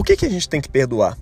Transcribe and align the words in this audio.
Por 0.00 0.06
que, 0.06 0.16
que 0.16 0.24
a 0.24 0.30
gente 0.30 0.48
tem 0.48 0.62
que 0.62 0.68
perdoar? 0.70 1.14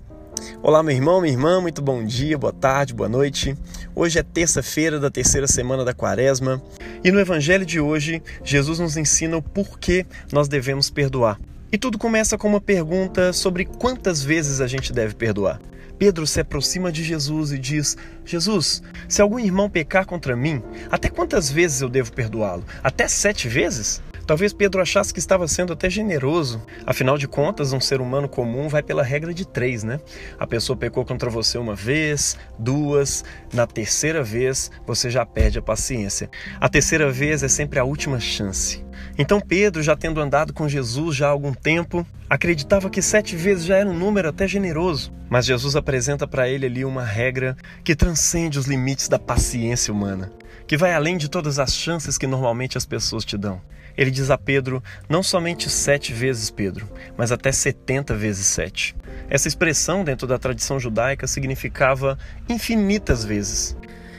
Olá, 0.63 0.81
meu 0.81 0.95
irmão, 0.95 1.19
minha 1.19 1.33
irmã, 1.33 1.59
muito 1.59 1.81
bom 1.81 2.01
dia, 2.01 2.37
boa 2.37 2.53
tarde, 2.53 2.93
boa 2.93 3.09
noite. 3.09 3.53
Hoje 3.93 4.17
é 4.17 4.23
terça-feira 4.23 4.97
da 4.97 5.11
terceira 5.11 5.47
semana 5.47 5.83
da 5.83 5.93
quaresma 5.93 6.63
e 7.03 7.11
no 7.11 7.19
evangelho 7.19 7.65
de 7.65 7.81
hoje, 7.81 8.23
Jesus 8.41 8.79
nos 8.79 8.95
ensina 8.95 9.35
o 9.35 9.41
porquê 9.41 10.05
nós 10.31 10.47
devemos 10.47 10.89
perdoar. 10.89 11.37
E 11.69 11.77
tudo 11.77 11.97
começa 11.97 12.37
com 12.37 12.47
uma 12.47 12.61
pergunta 12.61 13.33
sobre 13.33 13.65
quantas 13.65 14.23
vezes 14.23 14.61
a 14.61 14.67
gente 14.67 14.93
deve 14.93 15.13
perdoar. 15.13 15.59
Pedro 15.97 16.25
se 16.25 16.39
aproxima 16.39 16.89
de 16.89 17.03
Jesus 17.03 17.51
e 17.51 17.59
diz: 17.59 17.97
Jesus, 18.23 18.81
se 19.09 19.21
algum 19.21 19.39
irmão 19.39 19.69
pecar 19.69 20.05
contra 20.05 20.37
mim, 20.37 20.63
até 20.89 21.09
quantas 21.09 21.51
vezes 21.51 21.81
eu 21.81 21.89
devo 21.89 22.13
perdoá-lo? 22.13 22.63
Até 22.81 23.09
sete 23.09 23.49
vezes? 23.49 24.01
Talvez 24.29 24.53
Pedro 24.53 24.79
achasse 24.79 25.11
que 25.11 25.17
estava 25.17 25.47
sendo 25.47 25.73
até 25.73 25.89
generoso. 25.89 26.61
Afinal 26.85 27.17
de 27.17 27.27
contas, 27.27 27.73
um 27.73 27.79
ser 27.79 27.99
humano 27.99 28.29
comum 28.29 28.67
vai 28.69 28.83
pela 28.83 29.01
regra 29.01 29.33
de 29.33 29.43
três, 29.43 29.83
né? 29.83 29.99
A 30.37 30.45
pessoa 30.45 30.77
pecou 30.77 31.03
contra 31.03 31.31
você 31.31 31.57
uma 31.57 31.73
vez, 31.73 32.37
duas, 32.59 33.25
na 33.51 33.65
terceira 33.65 34.21
vez 34.21 34.69
você 34.85 35.09
já 35.09 35.25
perde 35.25 35.57
a 35.57 35.63
paciência. 35.63 36.29
A 36.61 36.69
terceira 36.69 37.11
vez 37.11 37.41
é 37.41 37.47
sempre 37.47 37.79
a 37.79 37.83
última 37.83 38.19
chance. 38.19 38.85
Então 39.17 39.41
Pedro, 39.41 39.81
já 39.81 39.95
tendo 39.95 40.21
andado 40.21 40.53
com 40.53 40.69
Jesus 40.69 41.15
já 41.15 41.25
há 41.25 41.31
algum 41.31 41.51
tempo, 41.51 42.05
acreditava 42.29 42.87
que 42.87 43.01
sete 43.01 43.35
vezes 43.35 43.65
já 43.65 43.77
era 43.77 43.89
um 43.89 43.97
número 43.97 44.29
até 44.29 44.47
generoso. 44.47 45.11
Mas 45.27 45.47
Jesus 45.47 45.75
apresenta 45.75 46.27
para 46.27 46.47
ele 46.47 46.67
ali 46.67 46.85
uma 46.85 47.03
regra 47.03 47.57
que 47.83 47.95
transcende 47.95 48.59
os 48.59 48.67
limites 48.67 49.07
da 49.07 49.17
paciência 49.17 49.91
humana, 49.91 50.31
que 50.67 50.77
vai 50.77 50.93
além 50.93 51.17
de 51.17 51.27
todas 51.27 51.57
as 51.57 51.73
chances 51.73 52.15
que 52.15 52.27
normalmente 52.27 52.77
as 52.77 52.85
pessoas 52.85 53.25
te 53.25 53.35
dão. 53.35 53.59
Ele 53.99 54.11
diz 54.11 54.29
a 54.29 54.37
Pedro 54.37 54.81
não 55.09 55.21
somente 55.21 55.69
sete 55.69 56.13
vezes 56.13 56.49
Pedro, 56.49 56.87
mas 57.17 57.33
até 57.33 57.51
setenta 57.51 58.15
vezes 58.15 58.47
sete. 58.47 58.95
Essa 59.29 59.49
expressão, 59.49 60.05
dentro 60.05 60.25
da 60.25 60.39
tradição 60.39 60.79
judaica, 60.79 61.27
significava 61.27 62.17
infinitas 62.47 63.25
vezes. 63.25 63.75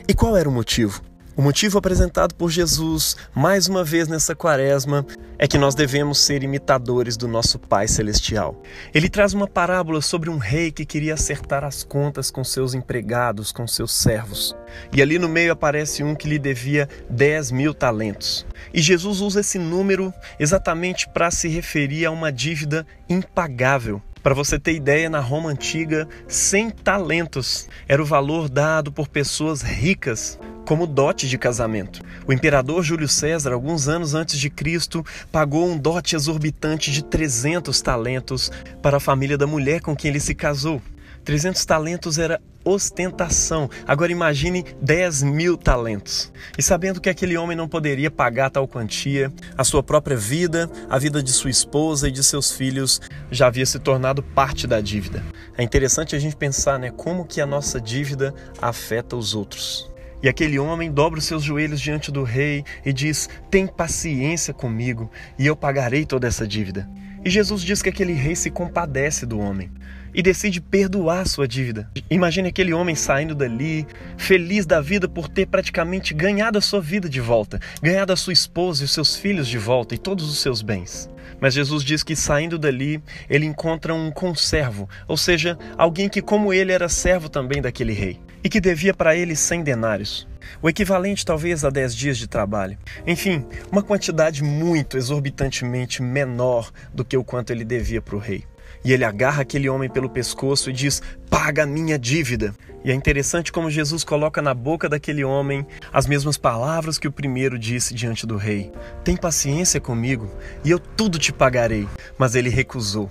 E 0.06 0.12
qual 0.12 0.36
era 0.36 0.46
o 0.46 0.52
motivo? 0.52 1.02
O 1.36 1.42
motivo 1.42 1.78
apresentado 1.78 2.34
por 2.34 2.50
Jesus, 2.50 3.16
mais 3.32 3.68
uma 3.68 3.84
vez 3.84 4.08
nessa 4.08 4.34
quaresma, 4.34 5.06
é 5.38 5.46
que 5.46 5.56
nós 5.56 5.76
devemos 5.76 6.18
ser 6.18 6.42
imitadores 6.42 7.16
do 7.16 7.28
nosso 7.28 7.56
Pai 7.56 7.86
Celestial. 7.86 8.60
Ele 8.92 9.08
traz 9.08 9.32
uma 9.32 9.46
parábola 9.46 10.02
sobre 10.02 10.28
um 10.28 10.38
rei 10.38 10.72
que 10.72 10.84
queria 10.84 11.14
acertar 11.14 11.62
as 11.64 11.84
contas 11.84 12.32
com 12.32 12.42
seus 12.42 12.74
empregados, 12.74 13.52
com 13.52 13.66
seus 13.66 13.92
servos. 13.92 14.56
E 14.92 15.00
ali 15.00 15.20
no 15.20 15.28
meio 15.28 15.52
aparece 15.52 16.02
um 16.02 16.16
que 16.16 16.28
lhe 16.28 16.38
devia 16.38 16.88
10 17.08 17.52
mil 17.52 17.72
talentos. 17.72 18.44
E 18.74 18.82
Jesus 18.82 19.20
usa 19.20 19.40
esse 19.40 19.58
número 19.58 20.12
exatamente 20.38 21.08
para 21.08 21.30
se 21.30 21.48
referir 21.48 22.06
a 22.06 22.10
uma 22.10 22.32
dívida 22.32 22.84
impagável. 23.08 24.02
Para 24.22 24.34
você 24.34 24.58
ter 24.58 24.74
ideia, 24.74 25.08
na 25.08 25.20
Roma 25.20 25.48
antiga, 25.48 26.06
100 26.28 26.70
talentos 26.70 27.68
era 27.88 28.02
o 28.02 28.04
valor 28.04 28.50
dado 28.50 28.92
por 28.92 29.08
pessoas 29.08 29.62
ricas 29.62 30.38
como 30.70 30.86
dote 30.86 31.28
de 31.28 31.36
casamento. 31.36 32.00
O 32.28 32.32
imperador 32.32 32.84
Júlio 32.84 33.08
César, 33.08 33.52
alguns 33.52 33.88
anos 33.88 34.14
antes 34.14 34.38
de 34.38 34.48
Cristo, 34.48 35.04
pagou 35.32 35.68
um 35.68 35.76
dote 35.76 36.14
exorbitante 36.14 36.92
de 36.92 37.02
300 37.02 37.82
talentos 37.82 38.52
para 38.80 38.98
a 38.98 39.00
família 39.00 39.36
da 39.36 39.48
mulher 39.48 39.80
com 39.80 39.96
quem 39.96 40.10
ele 40.10 40.20
se 40.20 40.32
casou. 40.32 40.80
300 41.24 41.64
talentos 41.64 42.18
era 42.18 42.40
ostentação. 42.64 43.68
Agora 43.84 44.12
imagine 44.12 44.64
10 44.80 45.24
mil 45.24 45.56
talentos. 45.56 46.32
E 46.56 46.62
sabendo 46.62 47.00
que 47.00 47.10
aquele 47.10 47.36
homem 47.36 47.56
não 47.56 47.66
poderia 47.66 48.08
pagar 48.08 48.48
tal 48.48 48.68
quantia, 48.68 49.32
a 49.58 49.64
sua 49.64 49.82
própria 49.82 50.16
vida, 50.16 50.70
a 50.88 50.98
vida 50.98 51.20
de 51.20 51.32
sua 51.32 51.50
esposa 51.50 52.06
e 52.06 52.12
de 52.12 52.22
seus 52.22 52.52
filhos 52.52 53.00
já 53.28 53.48
havia 53.48 53.66
se 53.66 53.80
tornado 53.80 54.22
parte 54.22 54.68
da 54.68 54.80
dívida. 54.80 55.20
É 55.58 55.64
interessante 55.64 56.14
a 56.14 56.18
gente 56.20 56.36
pensar, 56.36 56.78
né, 56.78 56.92
como 56.92 57.24
que 57.24 57.40
a 57.40 57.46
nossa 57.46 57.80
dívida 57.80 58.32
afeta 58.62 59.16
os 59.16 59.34
outros. 59.34 59.89
E 60.22 60.28
aquele 60.28 60.58
homem 60.58 60.90
dobra 60.90 61.18
os 61.18 61.24
seus 61.24 61.42
joelhos 61.42 61.80
diante 61.80 62.10
do 62.10 62.22
rei 62.22 62.64
e 62.84 62.92
diz: 62.92 63.28
Tem 63.50 63.66
paciência 63.66 64.52
comigo 64.52 65.10
e 65.38 65.46
eu 65.46 65.56
pagarei 65.56 66.04
toda 66.04 66.26
essa 66.26 66.46
dívida. 66.46 66.88
E 67.22 67.28
Jesus 67.28 67.62
diz 67.62 67.82
que 67.82 67.88
aquele 67.88 68.14
rei 68.14 68.34
se 68.34 68.50
compadece 68.50 69.26
do 69.26 69.38
homem 69.38 69.70
e 70.14 70.22
decide 70.22 70.60
perdoar 70.60 71.28
sua 71.28 71.46
dívida. 71.46 71.88
Imagine 72.10 72.48
aquele 72.48 72.72
homem 72.72 72.94
saindo 72.94 73.34
dali, 73.34 73.86
feliz 74.16 74.64
da 74.64 74.80
vida 74.80 75.08
por 75.08 75.28
ter 75.28 75.46
praticamente 75.46 76.14
ganhado 76.14 76.58
a 76.58 76.62
sua 76.62 76.80
vida 76.80 77.08
de 77.08 77.20
volta, 77.20 77.60
ganhado 77.82 78.12
a 78.12 78.16
sua 78.16 78.32
esposa 78.32 78.82
e 78.82 78.84
os 78.86 78.92
seus 78.92 79.16
filhos 79.16 79.46
de 79.46 79.58
volta 79.58 79.94
e 79.94 79.98
todos 79.98 80.28
os 80.30 80.40
seus 80.40 80.62
bens. 80.62 81.10
Mas 81.40 81.54
Jesus 81.54 81.84
diz 81.84 82.02
que 82.02 82.16
saindo 82.16 82.58
dali, 82.58 83.02
ele 83.28 83.46
encontra 83.46 83.94
um 83.94 84.10
conservo, 84.10 84.88
ou 85.06 85.16
seja, 85.16 85.58
alguém 85.76 86.08
que, 86.08 86.20
como 86.20 86.52
ele, 86.52 86.72
era 86.72 86.88
servo 86.88 87.28
também 87.28 87.62
daquele 87.62 87.92
rei 87.92 88.18
e 88.42 88.48
que 88.48 88.60
devia 88.60 88.94
para 88.94 89.14
ele 89.14 89.36
100 89.36 89.62
denários. 89.62 90.29
O 90.62 90.68
equivalente 90.68 91.24
talvez 91.24 91.64
a 91.64 91.70
10 91.70 91.94
dias 91.94 92.18
de 92.18 92.26
trabalho. 92.26 92.78
Enfim, 93.06 93.46
uma 93.70 93.82
quantidade 93.82 94.42
muito 94.42 94.96
exorbitantemente 94.96 96.02
menor 96.02 96.70
do 96.92 97.04
que 97.04 97.16
o 97.16 97.24
quanto 97.24 97.50
ele 97.50 97.64
devia 97.64 98.00
para 98.02 98.16
o 98.16 98.18
rei. 98.18 98.44
E 98.84 98.92
ele 98.92 99.04
agarra 99.04 99.42
aquele 99.42 99.68
homem 99.68 99.90
pelo 99.90 100.08
pescoço 100.08 100.70
e 100.70 100.72
diz: 100.72 101.02
Paga 101.28 101.64
a 101.64 101.66
minha 101.66 101.98
dívida. 101.98 102.54
E 102.82 102.90
é 102.90 102.94
interessante 102.94 103.52
como 103.52 103.70
Jesus 103.70 104.02
coloca 104.02 104.40
na 104.40 104.54
boca 104.54 104.88
daquele 104.88 105.22
homem 105.22 105.66
as 105.92 106.06
mesmas 106.06 106.38
palavras 106.38 106.98
que 106.98 107.06
o 107.06 107.12
primeiro 107.12 107.58
disse 107.58 107.92
diante 107.92 108.26
do 108.26 108.36
rei: 108.36 108.72
Tem 109.04 109.16
paciência 109.16 109.80
comigo 109.80 110.30
e 110.64 110.70
eu 110.70 110.78
tudo 110.78 111.18
te 111.18 111.32
pagarei. 111.32 111.86
Mas 112.16 112.34
ele 112.34 112.48
recusou 112.48 113.10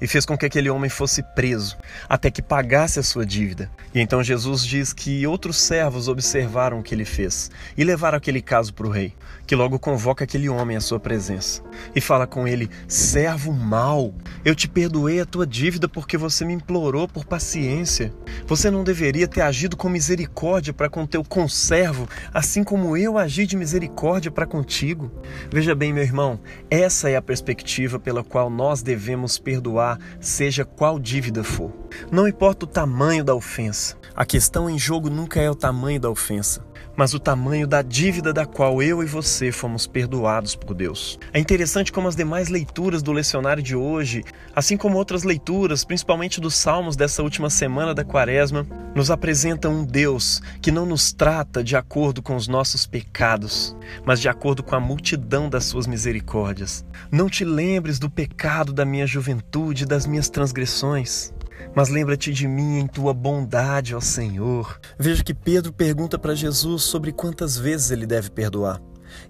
e 0.00 0.06
fez 0.06 0.24
com 0.24 0.36
que 0.36 0.46
aquele 0.46 0.70
homem 0.70 0.88
fosse 0.88 1.22
preso, 1.34 1.76
até 2.08 2.30
que 2.30 2.40
pagasse 2.40 2.98
a 2.98 3.02
sua 3.02 3.26
dívida. 3.26 3.70
E 3.94 4.00
então 4.00 4.22
Jesus 4.22 4.64
diz 4.64 4.92
que 4.92 5.26
outros 5.26 5.56
servos 5.56 6.08
observaram 6.08 6.78
o 6.78 6.82
que 6.82 6.94
ele 6.94 7.04
fez 7.04 7.50
e 7.76 7.84
levaram 7.84 8.18
aquele 8.18 8.40
caso 8.40 8.72
para 8.72 8.86
o 8.86 8.90
rei, 8.90 9.12
que 9.50 9.56
logo 9.56 9.80
convoca 9.80 10.22
aquele 10.22 10.48
homem 10.48 10.76
à 10.76 10.80
sua 10.80 11.00
presença 11.00 11.60
e 11.92 12.00
fala 12.00 12.24
com 12.24 12.46
ele: 12.46 12.70
Servo 12.86 13.52
mau, 13.52 14.14
eu 14.44 14.54
te 14.54 14.68
perdoei 14.68 15.18
a 15.18 15.26
tua 15.26 15.44
dívida 15.44 15.88
porque 15.88 16.16
você 16.16 16.44
me 16.44 16.52
implorou 16.52 17.08
por 17.08 17.24
paciência. 17.24 18.14
Você 18.46 18.70
não 18.70 18.84
deveria 18.84 19.26
ter 19.26 19.40
agido 19.40 19.76
com 19.76 19.88
misericórdia 19.88 20.72
para 20.72 20.88
com 20.88 21.04
teu 21.04 21.24
conservo, 21.24 22.08
assim 22.32 22.62
como 22.62 22.96
eu 22.96 23.18
agi 23.18 23.44
de 23.44 23.56
misericórdia 23.56 24.30
para 24.30 24.46
contigo. 24.46 25.10
Veja 25.52 25.74
bem, 25.74 25.92
meu 25.92 26.04
irmão, 26.04 26.38
essa 26.70 27.10
é 27.10 27.16
a 27.16 27.22
perspectiva 27.22 27.98
pela 27.98 28.22
qual 28.22 28.48
nós 28.48 28.82
devemos 28.82 29.36
perdoar 29.36 29.98
seja 30.20 30.64
qual 30.64 30.96
dívida 30.96 31.42
for. 31.42 31.72
Não 32.12 32.28
importa 32.28 32.66
o 32.66 32.68
tamanho 32.68 33.24
da 33.24 33.34
ofensa. 33.34 33.96
A 34.14 34.24
questão 34.24 34.70
em 34.70 34.78
jogo 34.78 35.10
nunca 35.10 35.40
é 35.40 35.50
o 35.50 35.56
tamanho 35.56 35.98
da 35.98 36.08
ofensa, 36.08 36.64
mas 36.96 37.14
o 37.14 37.18
tamanho 37.18 37.66
da 37.66 37.82
dívida 37.82 38.32
da 38.32 38.44
qual 38.44 38.82
eu 38.82 39.02
e 39.02 39.06
você 39.06 39.50
fomos 39.50 39.86
perdoados 39.86 40.54
por 40.54 40.74
Deus. 40.74 41.18
É 41.32 41.38
interessante 41.38 41.92
como 41.92 42.08
as 42.08 42.16
demais 42.16 42.48
leituras 42.48 43.02
do 43.02 43.12
lecionário 43.12 43.62
de 43.62 43.74
hoje, 43.74 44.24
assim 44.54 44.76
como 44.76 44.98
outras 44.98 45.22
leituras, 45.22 45.84
principalmente 45.84 46.40
dos 46.40 46.54
salmos 46.54 46.96
dessa 46.96 47.22
última 47.22 47.50
semana 47.50 47.94
da 47.94 48.04
quaresma, 48.04 48.66
nos 48.94 49.10
apresentam 49.10 49.80
um 49.80 49.84
Deus 49.84 50.42
que 50.60 50.70
não 50.70 50.84
nos 50.84 51.12
trata 51.12 51.62
de 51.62 51.76
acordo 51.76 52.20
com 52.20 52.36
os 52.36 52.48
nossos 52.48 52.86
pecados, 52.86 53.76
mas 54.04 54.20
de 54.20 54.28
acordo 54.28 54.62
com 54.62 54.74
a 54.74 54.80
multidão 54.80 55.48
das 55.48 55.64
suas 55.64 55.86
misericórdias. 55.86 56.84
Não 57.10 57.28
te 57.28 57.44
lembres 57.44 57.98
do 57.98 58.10
pecado 58.10 58.72
da 58.72 58.84
minha 58.84 59.06
juventude, 59.06 59.86
das 59.86 60.06
minhas 60.06 60.28
transgressões. 60.28 61.32
Mas 61.74 61.88
lembra-te 61.88 62.32
de 62.32 62.46
mim 62.46 62.78
em 62.78 62.86
tua 62.86 63.12
bondade, 63.14 63.94
ó 63.94 64.00
Senhor. 64.00 64.80
Veja 64.98 65.22
que 65.24 65.34
Pedro 65.34 65.72
pergunta 65.72 66.18
para 66.18 66.34
Jesus 66.34 66.82
sobre 66.82 67.12
quantas 67.12 67.56
vezes 67.56 67.90
ele 67.90 68.06
deve 68.06 68.30
perdoar. 68.30 68.80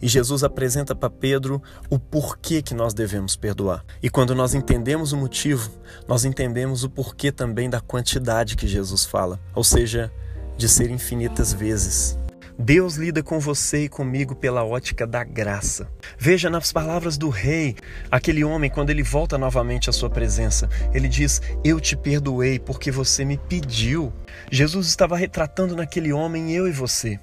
E 0.01 0.09
Jesus 0.09 0.45
apresenta 0.45 0.95
para 0.95 1.11
Pedro 1.11 1.63
o 1.89 1.99
porquê 1.99 2.63
que 2.63 2.75
nós 2.75 2.93
devemos 2.95 3.37
perdoar. 3.37 3.85
E 4.03 4.11
quando 4.11 4.35
nós 4.35 4.55
entendemos 4.55 5.13
o 5.13 5.17
motivo, 5.17 5.71
nós 6.07 6.25
entendemos 6.25 6.85
o 6.85 6.91
porquê 6.91 7.33
também 7.33 7.69
da 7.69 7.81
quantidade 7.81 8.57
que 8.57 8.67
Jesus 8.67 9.05
fala, 9.05 9.41
ou 9.55 9.65
seja, 9.65 10.13
de 10.57 10.69
ser 10.69 10.91
infinitas 10.91 11.53
vezes. 11.53 12.19
Deus 12.61 12.97
lida 12.97 13.23
com 13.23 13.41
você 13.41 13.85
e 13.85 13.89
comigo 13.89 14.37
pela 14.37 14.63
ótica 14.63 15.07
da 15.07 15.25
graça. 15.25 15.91
Veja 16.19 16.51
nas 16.51 16.71
palavras 16.71 17.17
do 17.17 17.31
rei, 17.31 17.75
aquele 18.11 18.45
homem, 18.45 18.69
quando 18.69 18.91
ele 18.91 19.03
volta 19.03 19.39
novamente 19.39 19.89
à 19.89 19.95
sua 19.95 20.11
presença, 20.11 20.69
ele 20.93 21.09
diz: 21.09 21.41
Eu 21.65 21.81
te 21.81 21.97
perdoei 21.97 22.59
porque 22.59 22.91
você 22.91 23.25
me 23.25 23.39
pediu. 23.39 24.13
Jesus 24.53 24.89
estava 24.89 25.17
retratando 25.17 25.75
naquele 25.75 26.13
homem 26.13 26.53
eu 26.53 26.69
e 26.69 26.71
você. 26.71 27.19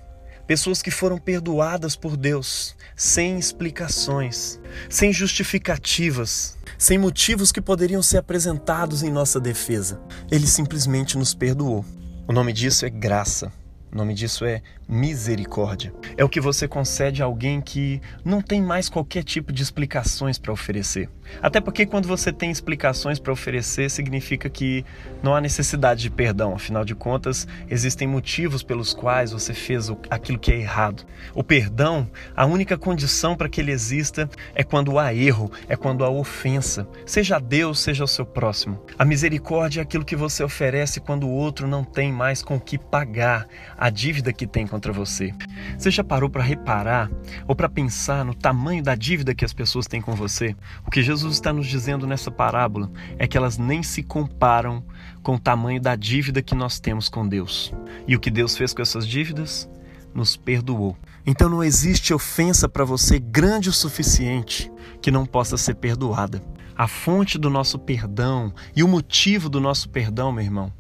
Pessoas 0.48 0.81
que 0.81 0.89
foram 0.89 1.19
perdoadas 1.19 1.95
por 1.95 2.18
Deus, 2.18 2.75
sem 2.95 3.38
explicações, 3.38 4.60
sem 4.89 5.13
justificativas, 5.13 6.57
sem 6.80 6.98
motivos 6.98 7.51
que 7.51 7.62
poderiam 7.62 8.01
ser 8.01 8.18
apresentados 8.18 9.04
em 9.04 9.12
nossa 9.12 9.39
defesa. 9.39 10.01
Ele 10.31 10.48
simplesmente 10.48 11.16
nos 11.16 11.36
perdoou. 11.36 11.86
O 12.28 12.34
nome 12.34 12.51
disso 12.51 12.88
é 12.88 12.89
graça. 12.89 13.51
O 13.92 13.98
nome 13.98 14.13
disso 14.13 14.45
é 14.45 14.62
misericórdia. 14.88 15.94
É 16.18 16.24
o 16.24 16.30
que 16.30 16.42
você 16.42 16.68
concede 16.68 17.22
a 17.22 17.25
alguém 17.25 17.62
que 17.62 18.01
não 18.24 18.42
tem 18.42 18.62
mais 18.62 18.89
qualquer 18.89 19.24
tipo 19.24 19.51
de 19.51 19.63
explicações 19.63 20.38
para 20.38 20.51
oferecer. 20.51 21.10
Até 21.41 21.59
porque 21.62 21.85
quando 21.85 22.07
você 22.07 22.31
tem 22.31 22.51
explicações 22.51 23.19
para 23.19 23.33
oferecer, 23.33 23.89
significa 23.89 24.50
que 24.50 24.85
não 25.21 25.35
há 25.35 25.41
necessidade 25.41 26.01
de 26.01 26.09
perdão. 26.09 26.56
Afinal 26.56 26.83
de 26.83 26.95
contas, 26.95 27.47
existem 27.69 28.07
motivos 28.07 28.63
pelos 28.63 28.94
quais 28.94 29.31
você 29.31 29.53
fez 29.53 29.91
aquilo 30.09 30.39
que 30.39 30.51
é 30.51 30.59
errado. 30.59 31.06
O 31.33 31.44
perdão, 31.44 32.09
a 32.35 32.45
única 32.45 32.77
condição 32.77 33.35
para 33.35 33.50
que 33.50 33.62
ele 33.62 33.71
exista 33.71 34.29
é 34.56 34.63
quando 34.63 34.97
há 34.97 35.13
erro, 35.13 35.51
é 35.68 35.75
quando 35.75 36.03
há 36.03 36.09
ofensa, 36.09 36.88
seja 37.06 37.38
a 37.38 37.39
Deus, 37.39 37.79
seja 37.79 38.03
ao 38.03 38.07
seu 38.07 38.25
próximo. 38.25 38.81
A 38.97 39.06
misericórdia 39.06 39.81
é 39.81 39.83
aquilo 39.83 40.06
que 40.06 40.15
você 40.15 40.44
oferece 40.44 41.00
quando 41.00 41.27
o 41.27 41.31
outro 41.31 41.68
não 41.68 41.83
tem 41.83 42.12
mais 42.12 42.41
com 42.41 42.56
o 42.56 42.59
que 42.59 42.77
pagar 42.77 43.47
a 43.77 43.89
dívida 43.89 44.33
que 44.33 44.47
tem 44.47 44.65
contra 44.65 44.91
você. 44.91 45.33
Você 45.77 45.91
já 45.91 46.03
parou 46.03 46.29
para 46.29 46.44
reparar 46.44 47.09
ou 47.47 47.56
para 47.56 47.69
pensar 47.69 48.24
no 48.24 48.33
tamanho 48.33 48.83
da 48.83 48.95
dívida 48.95 49.35
que 49.35 49.45
as 49.45 49.53
pessoas 49.53 49.88
têm 49.88 50.01
com 50.01 50.13
você? 50.13 50.56
O 50.85 50.91
que 50.91 51.03
Jesus 51.03 51.16
está 51.23 51.53
nos 51.53 51.67
dizendo 51.67 52.05
nessa 52.05 52.29
parábola 52.29 52.91
é 53.17 53.27
que 53.27 53.37
elas 53.37 53.57
nem 53.57 53.81
se 53.83 54.03
comparam 54.03 54.83
com 55.21 55.35
o 55.35 55.39
tamanho 55.39 55.81
da 55.81 55.95
dívida 55.95 56.41
que 56.41 56.55
nós 56.55 56.79
temos 56.79 57.09
com 57.09 57.27
Deus. 57.27 57.73
E 58.07 58.15
o 58.15 58.19
que 58.19 58.31
Deus 58.31 58.55
fez 58.55 58.73
com 58.73 58.81
essas 58.81 59.07
dívidas? 59.07 59.69
Nos 60.13 60.35
perdoou. 60.35 60.97
Então 61.25 61.49
não 61.49 61.63
existe 61.63 62.13
ofensa 62.13 62.69
para 62.69 62.85
você 62.85 63.19
grande 63.19 63.69
o 63.69 63.73
suficiente 63.73 64.71
que 65.01 65.11
não 65.11 65.25
possa 65.25 65.57
ser 65.57 65.75
perdoada. 65.75 66.41
A 66.75 66.87
fonte 66.87 67.37
do 67.37 67.49
nosso 67.49 67.77
perdão 67.79 68.53
e 68.75 68.83
o 68.83 68.87
motivo 68.87 69.49
do 69.49 69.59
nosso 69.59 69.89
perdão, 69.89 70.31
meu 70.31 70.43
irmão, 70.43 70.71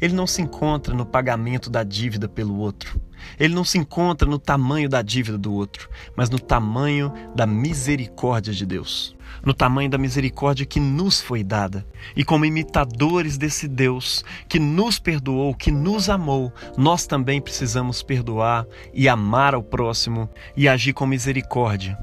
ele 0.00 0.14
não 0.14 0.26
se 0.26 0.42
encontra 0.42 0.94
no 0.94 1.06
pagamento 1.06 1.70
da 1.70 1.82
dívida 1.82 2.28
pelo 2.28 2.56
outro. 2.58 3.00
Ele 3.38 3.54
não 3.54 3.64
se 3.64 3.78
encontra 3.78 4.28
no 4.28 4.38
tamanho 4.38 4.88
da 4.88 5.02
dívida 5.02 5.38
do 5.38 5.52
outro, 5.52 5.88
mas 6.14 6.28
no 6.28 6.38
tamanho 6.38 7.12
da 7.34 7.46
misericórdia 7.46 8.52
de 8.52 8.66
Deus. 8.66 9.15
No 9.44 9.54
tamanho 9.54 9.90
da 9.90 9.98
misericórdia 9.98 10.66
que 10.66 10.80
nos 10.80 11.20
foi 11.20 11.42
dada. 11.44 11.86
E 12.14 12.24
como 12.24 12.44
imitadores 12.44 13.36
desse 13.36 13.68
Deus 13.68 14.24
que 14.48 14.58
nos 14.58 14.98
perdoou, 14.98 15.54
que 15.54 15.70
nos 15.70 16.08
amou, 16.08 16.52
nós 16.76 17.06
também 17.06 17.40
precisamos 17.40 18.02
perdoar 18.02 18.66
e 18.92 19.08
amar 19.08 19.54
ao 19.54 19.62
próximo 19.62 20.28
e 20.56 20.68
agir 20.68 20.92
com 20.92 21.06
misericórdia. 21.06 21.98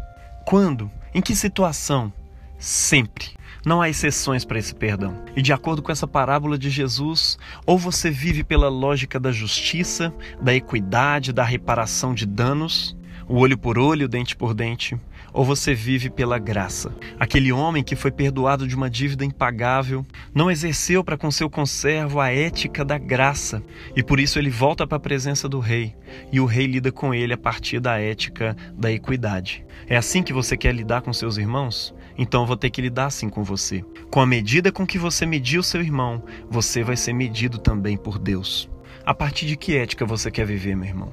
Quando? 0.45 0.89
Em 1.13 1.21
que 1.21 1.35
situação? 1.35 2.11
Sempre. 2.57 3.31
Não 3.65 3.81
há 3.81 3.89
exceções 3.89 4.43
para 4.43 4.59
esse 4.59 4.75
perdão. 4.75 5.23
E 5.35 5.41
de 5.41 5.53
acordo 5.53 5.81
com 5.81 5.91
essa 5.91 6.05
parábola 6.05 6.57
de 6.57 6.69
Jesus, 6.69 7.37
ou 7.65 7.77
você 7.77 8.11
vive 8.11 8.43
pela 8.43 8.67
lógica 8.67 9.17
da 9.17 9.31
justiça, 9.31 10.13
da 10.41 10.53
equidade, 10.53 11.31
da 11.31 11.45
reparação 11.45 12.13
de 12.13 12.25
danos, 12.25 12.95
o 13.25 13.37
olho 13.37 13.57
por 13.57 13.77
olho, 13.77 14.09
dente 14.09 14.35
por 14.35 14.53
dente, 14.53 14.99
ou 15.33 15.43
você 15.43 15.73
vive 15.73 16.09
pela 16.09 16.37
graça. 16.37 16.95
Aquele 17.19 17.51
homem 17.51 17.83
que 17.83 17.95
foi 17.95 18.11
perdoado 18.11 18.67
de 18.67 18.75
uma 18.75 18.89
dívida 18.89 19.25
impagável 19.25 20.05
não 20.33 20.51
exerceu 20.51 21.03
para 21.03 21.17
com 21.17 21.31
seu 21.31 21.49
conservo 21.49 22.19
a 22.19 22.31
ética 22.31 22.85
da 22.85 22.97
graça 22.97 23.63
e 23.95 24.03
por 24.03 24.19
isso 24.19 24.37
ele 24.37 24.49
volta 24.49 24.85
para 24.85 24.97
a 24.97 25.01
presença 25.01 25.49
do 25.49 25.59
rei 25.59 25.95
e 26.31 26.39
o 26.39 26.45
rei 26.45 26.67
lida 26.67 26.91
com 26.91 27.13
ele 27.13 27.33
a 27.33 27.37
partir 27.37 27.79
da 27.79 27.99
ética 27.99 28.55
da 28.73 28.91
equidade. 28.91 29.65
É 29.87 29.97
assim 29.97 30.21
que 30.21 30.31
você 30.31 30.55
quer 30.55 30.73
lidar 30.73 31.01
com 31.01 31.11
seus 31.11 31.37
irmãos? 31.37 31.93
Então 32.17 32.41
eu 32.41 32.47
vou 32.47 32.57
ter 32.57 32.69
que 32.69 32.81
lidar 32.81 33.07
assim 33.07 33.27
com 33.27 33.43
você. 33.43 33.83
Com 34.11 34.21
a 34.21 34.25
medida 34.25 34.71
com 34.71 34.85
que 34.85 34.97
você 34.97 35.25
mediu 35.25 35.63
seu 35.63 35.81
irmão, 35.81 36.23
você 36.49 36.83
vai 36.83 36.95
ser 36.95 37.13
medido 37.13 37.57
também 37.57 37.97
por 37.97 38.19
Deus. 38.19 38.69
A 39.05 39.13
partir 39.13 39.45
de 39.45 39.57
que 39.57 39.75
ética 39.75 40.05
você 40.05 40.31
quer 40.31 40.45
viver, 40.45 40.75
meu 40.75 40.87
irmão? 40.87 41.09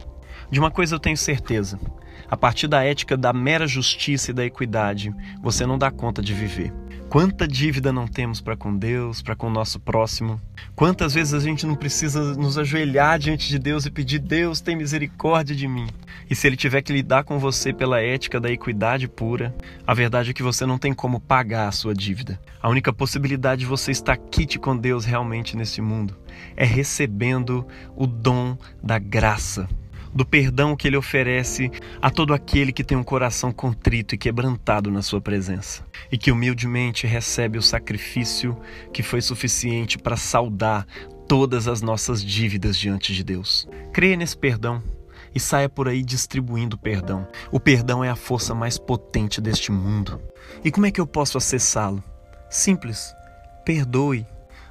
De 0.50 0.58
uma 0.58 0.70
coisa 0.70 0.94
eu 0.94 1.00
tenho 1.00 1.16
certeza: 1.16 1.78
a 2.28 2.36
partir 2.36 2.66
da 2.66 2.82
ética 2.82 3.16
da 3.16 3.32
mera 3.32 3.66
justiça 3.66 4.30
e 4.30 4.34
da 4.34 4.44
equidade, 4.44 5.14
você 5.42 5.64
não 5.64 5.78
dá 5.78 5.90
conta 5.90 6.20
de 6.20 6.34
viver. 6.34 6.72
Quanta 7.08 7.46
dívida 7.46 7.92
não 7.92 8.06
temos 8.06 8.40
para 8.40 8.56
com 8.56 8.76
Deus, 8.76 9.20
para 9.20 9.34
com 9.34 9.48
o 9.48 9.52
nosso 9.52 9.80
próximo? 9.80 10.40
Quantas 10.76 11.12
vezes 11.12 11.34
a 11.34 11.40
gente 11.40 11.66
não 11.66 11.74
precisa 11.74 12.34
nos 12.34 12.56
ajoelhar 12.56 13.18
diante 13.18 13.48
de 13.48 13.58
Deus 13.58 13.84
e 13.84 13.90
pedir: 13.90 14.20
Deus, 14.20 14.60
tem 14.60 14.76
misericórdia 14.76 15.54
de 15.54 15.66
mim? 15.66 15.88
E 16.28 16.36
se 16.36 16.46
ele 16.46 16.56
tiver 16.56 16.82
que 16.82 16.92
lidar 16.92 17.24
com 17.24 17.38
você 17.38 17.72
pela 17.72 18.00
ética 18.00 18.38
da 18.38 18.48
equidade 18.48 19.08
pura, 19.08 19.52
a 19.84 19.92
verdade 19.92 20.30
é 20.30 20.32
que 20.32 20.42
você 20.42 20.64
não 20.64 20.78
tem 20.78 20.92
como 20.92 21.18
pagar 21.18 21.66
a 21.66 21.72
sua 21.72 21.94
dívida. 21.94 22.40
A 22.62 22.68
única 22.68 22.92
possibilidade 22.92 23.62
de 23.62 23.66
você 23.66 23.90
estar 23.90 24.16
quite 24.16 24.56
com 24.56 24.76
Deus 24.76 25.04
realmente 25.04 25.56
nesse 25.56 25.80
mundo 25.80 26.16
é 26.56 26.64
recebendo 26.64 27.66
o 27.96 28.06
dom 28.06 28.56
da 28.80 29.00
graça 29.00 29.68
do 30.12 30.26
perdão 30.26 30.76
que 30.76 30.88
ele 30.88 30.96
oferece 30.96 31.70
a 32.00 32.10
todo 32.10 32.34
aquele 32.34 32.72
que 32.72 32.84
tem 32.84 32.96
um 32.96 33.04
coração 33.04 33.52
contrito 33.52 34.14
e 34.14 34.18
quebrantado 34.18 34.90
na 34.90 35.02
sua 35.02 35.20
presença, 35.20 35.84
e 36.10 36.18
que 36.18 36.32
humildemente 36.32 37.06
recebe 37.06 37.58
o 37.58 37.62
sacrifício 37.62 38.56
que 38.92 39.02
foi 39.02 39.20
suficiente 39.20 39.98
para 39.98 40.16
saldar 40.16 40.86
todas 41.28 41.68
as 41.68 41.80
nossas 41.80 42.24
dívidas 42.24 42.76
diante 42.76 43.14
de 43.14 43.22
Deus. 43.22 43.68
Creia 43.92 44.16
nesse 44.16 44.36
perdão 44.36 44.82
e 45.34 45.38
saia 45.38 45.68
por 45.68 45.88
aí 45.88 46.02
distribuindo 46.02 46.76
perdão. 46.76 47.26
O 47.52 47.60
perdão 47.60 48.02
é 48.02 48.10
a 48.10 48.16
força 48.16 48.54
mais 48.54 48.78
potente 48.78 49.40
deste 49.40 49.70
mundo. 49.70 50.20
E 50.64 50.70
como 50.70 50.86
é 50.86 50.90
que 50.90 51.00
eu 51.00 51.06
posso 51.06 51.38
acessá-lo? 51.38 52.02
Simples. 52.50 53.14
Perdoe. 53.64 54.26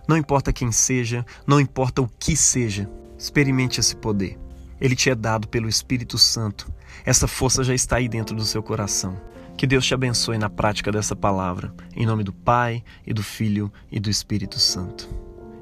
Não 0.06 0.18
importa 0.18 0.51
quem 0.51 0.71
seja, 0.71 1.25
não 1.45 1.59
importa 1.59 2.01
o 2.01 2.09
que 2.19 2.35
seja, 2.35 2.89
experimente 3.18 3.80
esse 3.80 3.95
poder. 3.95 4.38
Ele 4.80 4.96
te 4.96 5.10
é 5.10 5.16
dado 5.16 5.48
pelo 5.48 5.70
Espírito 5.70 6.18
Santo. 6.18 6.72
Essa 7.06 7.28
força 7.28 7.64
já 7.64 7.74
está 7.74 7.98
aí 7.98 8.08
dentro 8.10 8.36
do 8.36 8.46
seu 8.46 8.64
coração. 8.64 9.20
Que 9.56 9.68
Deus 9.68 9.86
te 9.86 9.94
abençoe 9.94 10.38
na 10.38 10.50
prática 10.50 10.92
dessa 10.92 11.16
palavra. 11.16 11.74
Em 11.96 12.06
nome 12.06 12.24
do 12.24 12.34
Pai, 12.34 12.84
e 13.06 13.14
do 13.14 13.22
Filho 13.22 13.72
e 13.92 14.00
do 14.00 14.10
Espírito 14.10 14.58
Santo. 14.58 15.10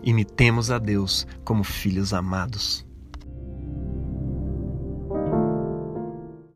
Imitemos 0.03 0.71
a 0.71 0.77
Deus 0.77 1.27
como 1.43 1.63
filhos 1.63 2.13
amados. 2.13 2.86